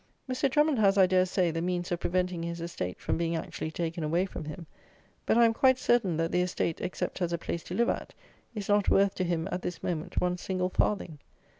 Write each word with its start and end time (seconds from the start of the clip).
Mr. 0.27 0.49
Drummond 0.49 0.79
has, 0.79 0.97
I 0.97 1.05
dare 1.05 1.27
say, 1.27 1.51
the 1.51 1.61
means 1.61 1.91
of 1.91 1.99
preventing 1.99 2.41
his 2.41 2.59
estate 2.59 2.99
from 2.99 3.17
being 3.17 3.35
actually 3.35 3.69
taken 3.69 4.03
away 4.03 4.25
from 4.25 4.45
him; 4.45 4.65
but 5.27 5.37
I 5.37 5.45
am 5.45 5.53
quite 5.53 5.77
certain 5.77 6.17
that 6.17 6.31
that 6.31 6.37
estate, 6.39 6.81
except 6.81 7.21
as 7.21 7.31
a 7.31 7.37
place 7.37 7.61
to 7.65 7.75
live 7.75 7.89
at, 7.89 8.15
is 8.55 8.67
not 8.67 8.89
worth 8.89 9.13
to 9.13 9.23
him, 9.23 9.47
at 9.51 9.61
this 9.61 9.83
moment, 9.83 10.19
one 10.19 10.39
single 10.39 10.69
farthing. 10.69 11.19